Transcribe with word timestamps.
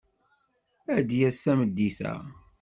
Ad 0.95 1.03
d-yas 1.07 1.37
tameddit-a. 1.43 2.13